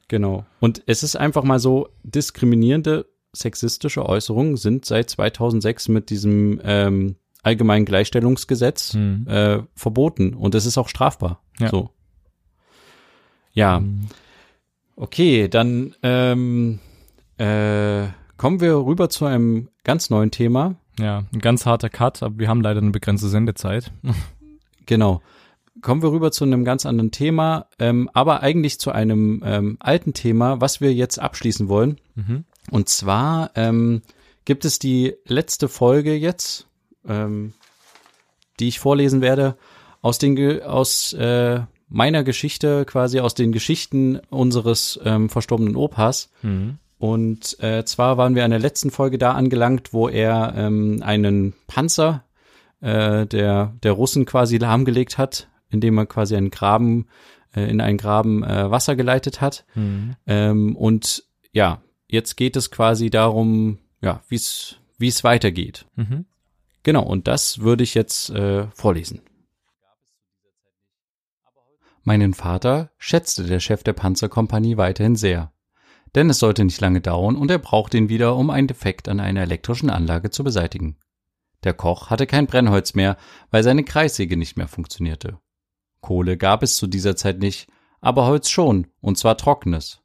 [0.08, 0.44] Genau.
[0.60, 7.16] Und es ist einfach mal so, diskriminierende sexistische Äußerungen sind seit 2006 mit diesem ähm,
[7.42, 9.26] allgemeinen Gleichstellungsgesetz Hm.
[9.28, 11.40] äh, verboten und es ist auch strafbar.
[11.58, 11.68] Ja.
[11.68, 11.90] So.
[13.52, 14.06] Ja, Hm.
[14.96, 16.78] okay, dann ähm,
[17.38, 20.76] äh, kommen wir rüber zu einem ganz neuen Thema.
[20.98, 23.92] Ja, ein ganz harter Cut, aber wir haben leider eine begrenzte Sendezeit.
[24.86, 25.22] Genau.
[25.80, 30.12] Kommen wir rüber zu einem ganz anderen Thema, ähm, aber eigentlich zu einem ähm, alten
[30.12, 31.98] Thema, was wir jetzt abschließen wollen.
[32.14, 32.44] Mhm.
[32.70, 34.02] Und zwar ähm,
[34.44, 36.66] gibt es die letzte Folge jetzt,
[37.06, 37.54] ähm,
[38.60, 39.56] die ich vorlesen werde,
[40.00, 46.30] aus den aus äh, meiner Geschichte, quasi aus den Geschichten unseres ähm, verstorbenen Opas.
[46.42, 46.78] Mhm.
[46.98, 51.54] Und äh, zwar waren wir in der letzten Folge da angelangt, wo er ähm, einen
[51.66, 52.24] Panzer
[52.80, 57.06] äh, der, der Russen quasi lahmgelegt hat, indem er quasi einen Graben,
[57.54, 59.64] äh, in einen Graben äh, Wasser geleitet hat.
[59.74, 60.16] Mhm.
[60.26, 65.86] Ähm, und ja, jetzt geht es quasi darum, ja, wie es wie es weitergeht.
[65.96, 66.26] Mhm.
[66.82, 69.22] Genau, und das würde ich jetzt äh, vorlesen.
[72.02, 75.52] Meinen Vater schätzte der Chef der Panzerkompanie weiterhin sehr.
[76.14, 79.18] Denn es sollte nicht lange dauern und er brauchte ihn wieder, um einen Defekt an
[79.18, 80.98] einer elektrischen Anlage zu beseitigen.
[81.64, 83.16] Der Koch hatte kein Brennholz mehr,
[83.50, 85.38] weil seine Kreissäge nicht mehr funktionierte.
[86.02, 87.68] Kohle gab es zu dieser Zeit nicht,
[88.02, 90.02] aber Holz schon, und zwar trockenes.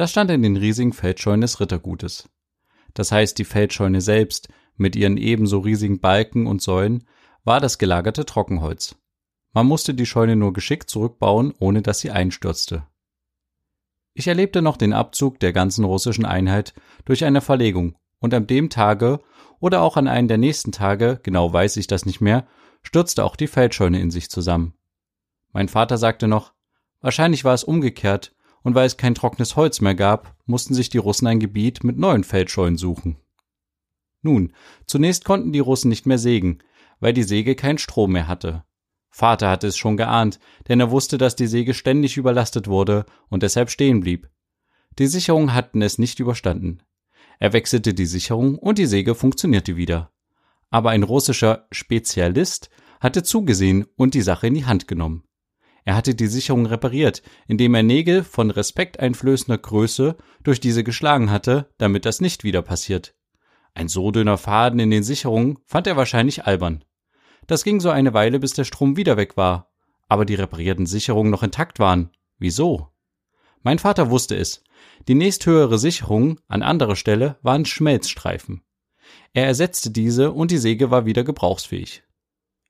[0.00, 2.26] Das stand in den riesigen Feldscheunen des Rittergutes.
[2.94, 7.06] Das heißt, die Feldscheune selbst, mit ihren ebenso riesigen Balken und Säulen,
[7.44, 8.96] war das gelagerte Trockenholz.
[9.52, 12.86] Man musste die Scheune nur geschickt zurückbauen, ohne dass sie einstürzte.
[14.14, 16.72] Ich erlebte noch den Abzug der ganzen russischen Einheit
[17.04, 19.20] durch eine Verlegung, und an dem Tage
[19.58, 22.46] oder auch an einem der nächsten Tage, genau weiß ich das nicht mehr,
[22.80, 24.72] stürzte auch die Feldscheune in sich zusammen.
[25.52, 26.54] Mein Vater sagte noch,
[27.02, 30.98] wahrscheinlich war es umgekehrt, und weil es kein trockenes Holz mehr gab, mussten sich die
[30.98, 33.16] Russen ein Gebiet mit neuen Feldscheunen suchen.
[34.22, 34.52] Nun,
[34.86, 36.58] zunächst konnten die Russen nicht mehr sägen,
[37.00, 38.64] weil die Säge keinen Strom mehr hatte.
[39.10, 43.42] Vater hatte es schon geahnt, denn er wusste, dass die Säge ständig überlastet wurde und
[43.42, 44.28] deshalb stehen blieb.
[44.98, 46.82] Die Sicherungen hatten es nicht überstanden.
[47.38, 50.12] Er wechselte die Sicherung und die Säge funktionierte wieder.
[50.68, 52.70] Aber ein russischer Spezialist
[53.00, 55.24] hatte zugesehen und die Sache in die Hand genommen.
[55.84, 61.70] Er hatte die Sicherung repariert, indem er Nägel von respekteinflößender Größe durch diese geschlagen hatte,
[61.78, 63.14] damit das nicht wieder passiert.
[63.74, 66.84] Ein so dünner Faden in den Sicherungen fand er wahrscheinlich albern.
[67.46, 69.72] Das ging so eine Weile, bis der Strom wieder weg war,
[70.08, 72.10] aber die reparierten Sicherungen noch intakt waren.
[72.38, 72.88] Wieso?
[73.62, 74.62] Mein Vater wusste es.
[75.08, 78.62] Die nächsthöhere Sicherung an anderer Stelle waren Schmelzstreifen.
[79.32, 82.02] Er ersetzte diese und die Säge war wieder gebrauchsfähig.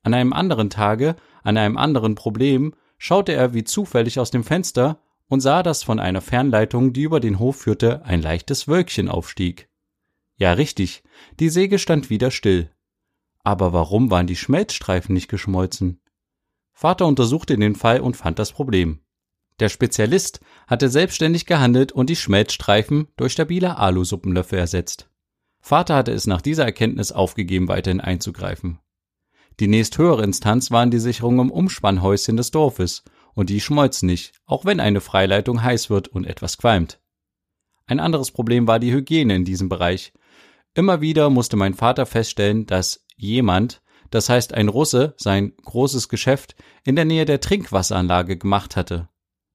[0.03, 5.01] An einem anderen Tage, an einem anderen Problem, schaute er wie zufällig aus dem Fenster
[5.25, 9.69] und sah, dass von einer Fernleitung, die über den Hof führte, ein leichtes Wölkchen aufstieg.
[10.35, 11.01] Ja, richtig,
[11.39, 12.69] die Säge stand wieder still.
[13.43, 15.99] Aber warum waren die Schmelzstreifen nicht geschmolzen?
[16.73, 18.99] Vater untersuchte den Fall und fand das Problem.
[19.59, 25.09] Der Spezialist hatte selbstständig gehandelt und die Schmelzstreifen durch stabile Alusuppenlöffel ersetzt.
[25.59, 28.77] Vater hatte es nach dieser Erkenntnis aufgegeben, weiterhin einzugreifen.
[29.59, 34.65] Die nächsthöhere Instanz waren die Sicherungen im Umspannhäuschen des Dorfes, und die schmolzen nicht, auch
[34.65, 36.99] wenn eine Freileitung heiß wird und etwas qualmt.
[37.85, 40.13] Ein anderes Problem war die Hygiene in diesem Bereich.
[40.73, 46.55] Immer wieder musste mein Vater feststellen, dass jemand, das heißt ein Russe, sein großes Geschäft
[46.83, 49.09] in der Nähe der Trinkwasseranlage gemacht hatte.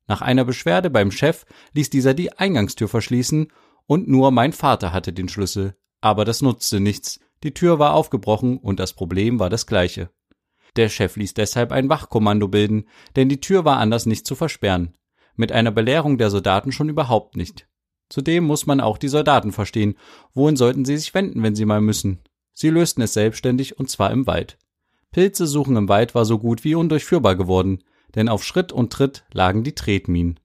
[0.07, 3.53] Nach einer Beschwerde beim Chef ließ dieser die Eingangstür verschließen
[3.87, 5.77] und nur mein Vater hatte den Schlüssel.
[6.01, 7.21] Aber das nutzte nichts.
[7.43, 10.11] Die Tür war aufgebrochen und das Problem war das gleiche.
[10.77, 14.97] Der Chef ließ deshalb ein Wachkommando bilden, denn die Tür war anders nicht zu versperren.
[15.35, 17.69] Mit einer Belehrung der Soldaten schon überhaupt nicht.
[18.09, 19.97] Zudem muss man auch die Soldaten verstehen.
[20.33, 22.21] Wohin sollten sie sich wenden, wenn sie mal müssen?
[22.53, 24.59] Sie lösten es selbstständig und zwar im Wald.
[25.11, 27.83] Pilze suchen im Wald war so gut wie undurchführbar geworden,
[28.15, 30.41] denn auf Schritt und Tritt lagen die Tretminen.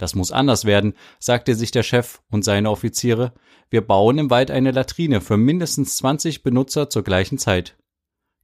[0.00, 3.34] Das muss anders werden, sagte sich der Chef und seine Offiziere.
[3.68, 7.76] Wir bauen im Wald eine Latrine für mindestens 20 Benutzer zur gleichen Zeit.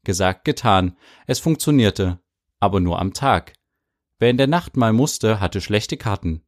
[0.04, 0.98] Gesagt, getan.
[1.26, 2.20] Es funktionierte.
[2.60, 3.54] Aber nur am Tag.
[4.18, 6.42] Wer in der Nacht mal musste, hatte schlechte Karten.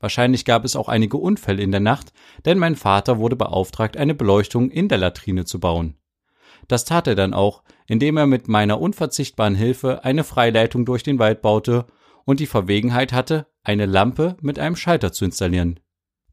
[0.00, 2.12] Wahrscheinlich gab es auch einige Unfälle in der Nacht,
[2.44, 5.96] denn mein Vater wurde beauftragt, eine Beleuchtung in der Latrine zu bauen.
[6.66, 11.20] Das tat er dann auch, indem er mit meiner unverzichtbaren Hilfe eine Freileitung durch den
[11.20, 11.86] Wald baute
[12.24, 15.80] und die Verwegenheit hatte, eine Lampe mit einem Schalter zu installieren.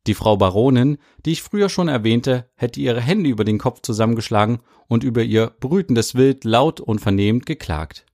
[0.08, 4.60] Die Frau Baronin, die ich früher schon erwähnte, hätte ihre Hände über den Kopf zusammengeschlagen
[4.88, 8.06] und über ihr brütendes Wild laut und vernehmend geklagt.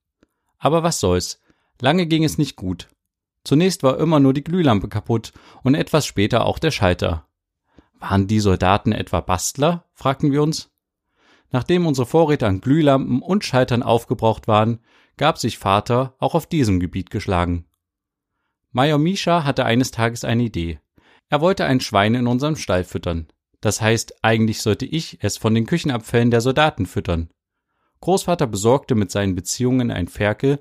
[0.57, 1.39] Aber was soll's?
[1.79, 2.87] Lange ging es nicht gut.
[3.43, 7.27] Zunächst war immer nur die Glühlampe kaputt und etwas später auch der Schalter.
[7.99, 9.85] Waren die Soldaten etwa Bastler?
[9.93, 10.71] fragten wir uns.
[11.51, 14.79] Nachdem unsere Vorräte an Glühlampen und Schaltern aufgebraucht waren,
[15.17, 17.67] gab sich Vater auch auf diesem Gebiet geschlagen.
[18.75, 20.79] Major Misha hatte eines Tages eine Idee.
[21.29, 23.27] Er wollte ein Schwein in unserem Stall füttern.
[23.61, 27.29] Das heißt, eigentlich sollte ich es von den Küchenabfällen der Soldaten füttern.
[28.01, 30.59] Großvater besorgte mit seinen Beziehungen ein Ferkel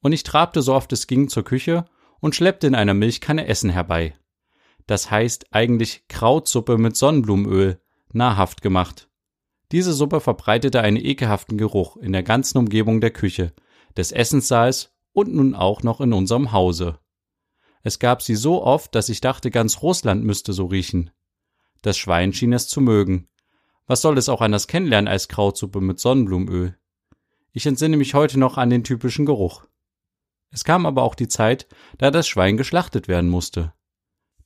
[0.00, 1.86] und ich trabte so oft es ging zur Küche
[2.20, 4.14] und schleppte in einer Milchkanne Essen herbei.
[4.86, 7.80] Das heißt eigentlich Krautsuppe mit Sonnenblumenöl,
[8.12, 9.08] nahrhaft gemacht.
[9.72, 13.54] Diese Suppe verbreitete einen ekelhaften Geruch in der ganzen Umgebung der Küche,
[13.96, 16.98] des Essenssaals und nun auch noch in unserem Hause.
[17.86, 21.10] Es gab sie so oft, dass ich dachte, ganz Russland müsste so riechen.
[21.82, 23.28] Das Schwein schien es zu mögen.
[23.86, 26.78] Was soll es auch anders kennenlernen als Krautsuppe mit Sonnenblumenöl?
[27.52, 29.66] Ich entsinne mich heute noch an den typischen Geruch.
[30.50, 31.68] Es kam aber auch die Zeit,
[31.98, 33.74] da das Schwein geschlachtet werden musste.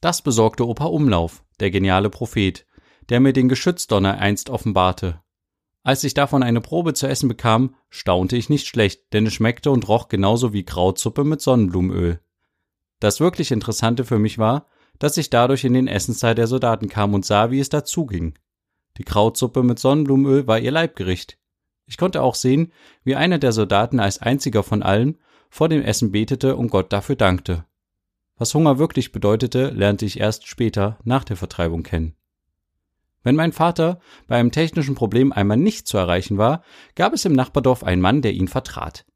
[0.01, 2.67] Das besorgte Opa Umlauf, der geniale Prophet,
[3.09, 5.23] der mir den Geschützdonner einst offenbarte.
[5.85, 9.71] Als ich davon eine Probe zu essen bekam, staunte ich nicht schlecht, denn es schmeckte
[9.71, 12.21] und roch genauso wie Krautsuppe mit Sonnenblumenöl.
[13.01, 14.67] Das wirklich Interessante für mich war,
[14.99, 18.35] dass ich dadurch in den Essensteil der Soldaten kam und sah, wie es dazuging.
[18.97, 21.39] Die Krautsuppe mit Sonnenblumenöl war ihr Leibgericht.
[21.87, 22.73] Ich konnte auch sehen,
[23.05, 27.17] wie einer der Soldaten als einziger von allen vor dem Essen betete und Gott dafür
[27.17, 27.65] dankte.
[28.37, 32.15] Was Hunger wirklich bedeutete, lernte ich erst später nach der Vertreibung kennen.
[33.23, 36.63] Wenn mein Vater bei einem technischen Problem einmal nicht zu erreichen war,
[36.95, 39.07] gab es im Nachbardorf einen Mann, der ihn vertrat.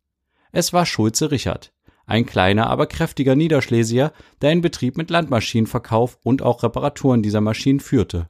[0.51, 1.73] Es war Schulze Richard,
[2.07, 7.81] ein kleiner, aber kräftiger Niederschlesier, der einen Betrieb mit Landmaschinenverkauf und auch Reparaturen dieser Maschinen
[7.81, 8.29] führte.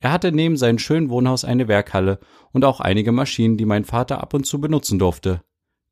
[0.00, 2.18] Er hatte neben seinem schönen Wohnhaus eine Werkhalle
[2.52, 5.42] und auch einige Maschinen, die mein Vater ab und zu benutzen durfte.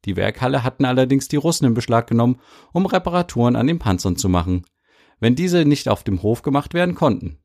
[0.04, 2.40] Die Werkhalle hatten allerdings die Russen in Beschlag genommen,
[2.72, 4.66] um Reparaturen an den Panzern zu machen,
[5.20, 7.38] wenn diese nicht auf dem Hof gemacht werden konnten.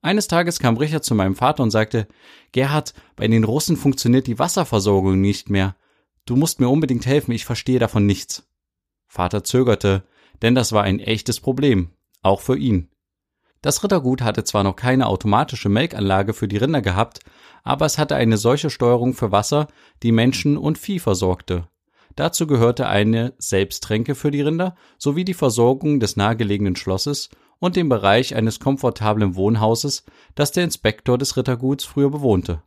[0.00, 2.06] Eines Tages kam Richard zu meinem Vater und sagte,
[2.52, 5.76] Gerhard, bei den Russen funktioniert die Wasserversorgung nicht mehr.
[6.26, 8.47] du musst mir unbedingt helfen, ich verstehe davon nichts.
[9.08, 10.04] Vater zögerte,
[10.42, 11.90] denn das war ein echtes Problem,
[12.22, 12.90] auch für ihn.
[13.62, 17.20] Das Rittergut hatte zwar noch keine automatische Melkanlage für die Rinder gehabt,
[17.64, 19.66] aber es hatte eine solche Steuerung für Wasser,
[20.02, 21.68] die Menschen und Vieh versorgte.
[22.14, 27.88] Dazu gehörte eine Selbsttränke für die Rinder sowie die Versorgung des nahegelegenen Schlosses und dem
[27.88, 32.62] Bereich eines komfortablen Wohnhauses, das der Inspektor des Ritterguts früher bewohnte.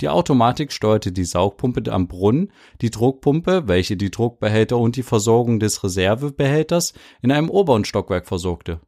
[0.00, 5.60] Die Automatik steuerte die Saugpumpe am Brunnen, die Druckpumpe, welche die Druckbehälter und die Versorgung
[5.60, 8.80] des Reservebehälters in einem oberen Stockwerk versorgte.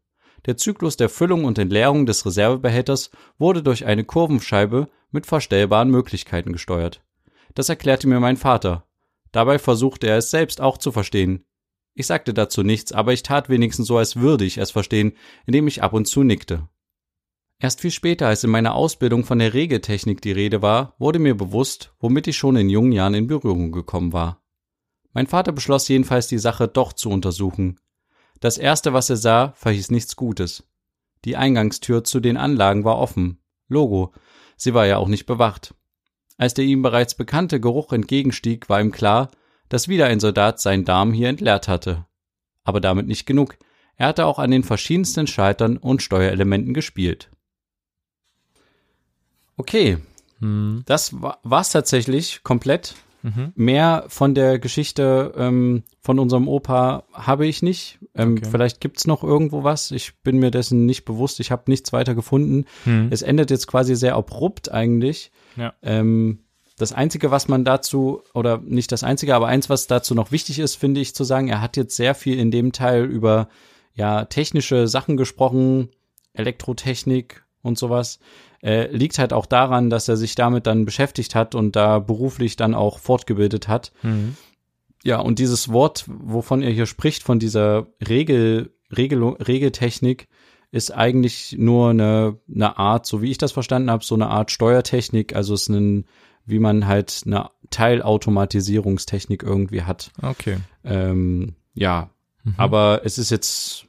[0.46, 6.52] Der Zyklus der Füllung und Entleerung des Reservebehälters wurde durch eine Kurvenscheibe mit verstellbaren Möglichkeiten
[6.52, 7.02] gesteuert.
[7.54, 8.84] Das erklärte mir mein Vater.
[9.32, 11.44] Dabei versuchte er es selbst auch zu verstehen.
[11.94, 15.12] Ich sagte dazu nichts, aber ich tat wenigstens so, als würde ich es verstehen,
[15.46, 16.68] indem ich ab und zu nickte.
[17.58, 21.36] Erst viel später, als in meiner Ausbildung von der Regeltechnik die Rede war, wurde mir
[21.36, 24.42] bewusst, womit ich schon in jungen Jahren in Berührung gekommen war.
[25.12, 27.78] Mein Vater beschloss jedenfalls, die Sache doch zu untersuchen.
[28.40, 30.68] Das erste, was er sah, verhieß nichts Gutes.
[31.24, 33.38] Die Eingangstür zu den Anlagen war offen.
[33.68, 34.12] Logo.
[34.56, 35.74] Sie war ja auch nicht bewacht.
[36.36, 39.30] Als der ihm bereits bekannte Geruch entgegenstieg, war ihm klar,
[39.68, 42.06] dass wieder ein Soldat seinen Darm hier entleert hatte.
[42.64, 43.56] Aber damit nicht genug.
[43.96, 47.30] Er hatte auch an den verschiedensten Schaltern und Steuerelementen gespielt.
[49.56, 49.98] Okay,
[50.40, 50.82] hm.
[50.86, 52.94] das war es tatsächlich komplett.
[53.24, 53.52] Mhm.
[53.56, 57.98] Mehr von der Geschichte ähm, von unserem Opa habe ich nicht.
[58.14, 58.48] Ähm, okay.
[58.50, 59.92] Vielleicht gibt's noch irgendwo was.
[59.92, 61.40] Ich bin mir dessen nicht bewusst.
[61.40, 62.66] Ich habe nichts weiter gefunden.
[62.84, 63.08] Mhm.
[63.10, 65.32] Es endet jetzt quasi sehr abrupt eigentlich.
[65.56, 65.72] Ja.
[65.82, 66.40] Ähm,
[66.76, 70.58] das Einzige, was man dazu, oder nicht das Einzige, aber eins, was dazu noch wichtig
[70.58, 73.48] ist, finde ich zu sagen, er hat jetzt sehr viel in dem Teil über
[73.94, 75.88] ja technische Sachen gesprochen,
[76.34, 78.18] Elektrotechnik und sowas
[78.64, 82.56] äh, liegt halt auch daran, dass er sich damit dann beschäftigt hat und da beruflich
[82.56, 83.92] dann auch fortgebildet hat.
[84.02, 84.36] Mhm.
[85.02, 90.28] Ja, und dieses Wort, wovon er hier spricht, von dieser Regel, Regel, Regeltechnik,
[90.70, 94.50] ist eigentlich nur eine, eine Art, so wie ich das verstanden habe, so eine Art
[94.50, 95.36] Steuertechnik.
[95.36, 96.06] Also es ist ein,
[96.46, 100.10] wie man halt eine Teilautomatisierungstechnik irgendwie hat.
[100.22, 100.56] Okay.
[100.84, 102.10] Ähm, ja,
[102.44, 102.54] mhm.
[102.56, 103.86] aber es ist jetzt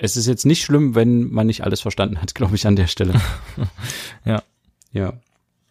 [0.00, 2.86] es ist jetzt nicht schlimm, wenn man nicht alles verstanden hat, glaube ich, an der
[2.86, 3.20] Stelle.
[4.24, 4.42] ja.
[4.92, 5.14] Ja.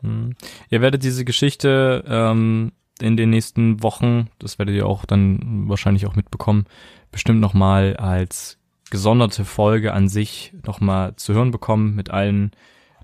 [0.02, 0.36] Hm.
[0.70, 6.06] Ihr werdet diese Geschichte ähm, in den nächsten Wochen, das werdet ihr auch dann wahrscheinlich
[6.06, 6.66] auch mitbekommen,
[7.12, 8.58] bestimmt nochmal als
[8.90, 12.52] gesonderte Folge an sich nochmal zu hören bekommen, mit allen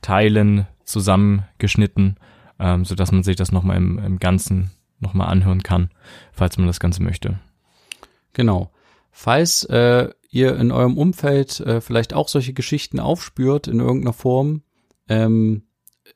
[0.01, 2.17] Teilen zusammengeschnitten,
[2.59, 5.89] ähm, so dass man sich das nochmal im, im Ganzen nochmal anhören kann,
[6.31, 7.39] falls man das Ganze möchte.
[8.33, 8.71] Genau.
[9.11, 14.63] Falls äh, ihr in eurem Umfeld äh, vielleicht auch solche Geschichten aufspürt in irgendeiner Form,
[15.07, 15.63] ähm,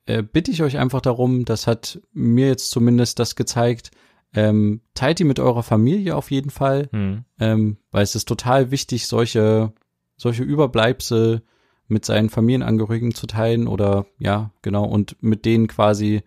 [0.06, 3.92] äh, bitte ich euch einfach darum, das hat mir jetzt zumindest das gezeigt,
[4.34, 7.26] ähm, teilt die mit eurer Familie auf jeden Fall, hm.
[7.40, 9.72] ähm, weil es ist total wichtig, solche,
[10.18, 11.44] solche Überbleibsel
[11.88, 16.24] mit seinen Familienangehörigen zu teilen oder ja, genau, und mit denen quasi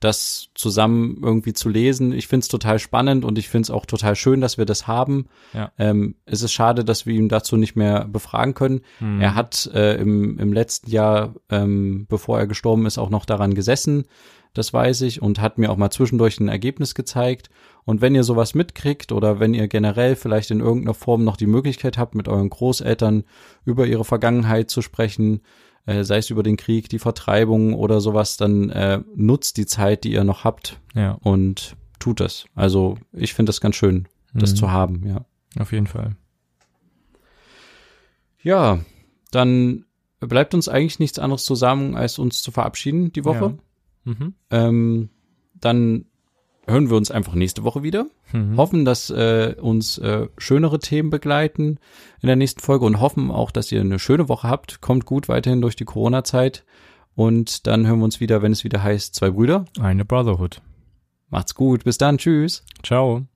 [0.00, 2.12] das zusammen irgendwie zu lesen.
[2.12, 4.86] Ich finde es total spannend und ich finde es auch total schön, dass wir das
[4.86, 5.26] haben.
[5.52, 5.72] Ja.
[5.78, 8.80] Ähm, es ist schade, dass wir ihn dazu nicht mehr befragen können.
[8.98, 9.20] Hm.
[9.20, 13.54] Er hat äh, im, im letzten Jahr, ähm, bevor er gestorben ist, auch noch daran
[13.54, 14.06] gesessen.
[14.54, 17.50] Das weiß ich und hat mir auch mal zwischendurch ein Ergebnis gezeigt.
[17.84, 21.46] Und wenn ihr sowas mitkriegt oder wenn ihr generell vielleicht in irgendeiner Form noch die
[21.46, 23.24] Möglichkeit habt, mit euren Großeltern
[23.64, 25.42] über ihre Vergangenheit zu sprechen,
[25.86, 30.04] äh, sei es über den Krieg, die Vertreibung oder sowas, dann äh, nutzt die Zeit,
[30.04, 31.12] die ihr noch habt ja.
[31.22, 32.46] und tut es.
[32.54, 34.56] Also ich finde das ganz schön, das mhm.
[34.56, 35.24] zu haben, ja.
[35.58, 36.16] Auf jeden Fall.
[38.42, 38.78] Ja,
[39.30, 39.84] dann
[40.20, 43.58] bleibt uns eigentlich nichts anderes zu sagen, als uns zu verabschieden die Woche.
[44.04, 44.12] Ja.
[44.12, 44.34] Mhm.
[44.50, 45.10] Ähm,
[45.54, 46.06] dann
[46.70, 48.06] hören wir uns einfach nächste Woche wieder.
[48.32, 48.56] Mhm.
[48.56, 51.78] Hoffen, dass äh, uns äh, schönere Themen begleiten
[52.22, 54.80] in der nächsten Folge und hoffen auch, dass ihr eine schöne Woche habt.
[54.80, 56.64] Kommt gut weiterhin durch die Corona-Zeit.
[57.14, 59.66] Und dann hören wir uns wieder, wenn es wieder heißt, zwei Brüder.
[59.80, 60.62] Eine Brotherhood.
[61.28, 61.84] Macht's gut.
[61.84, 62.18] Bis dann.
[62.18, 62.64] Tschüss.
[62.82, 63.26] Ciao.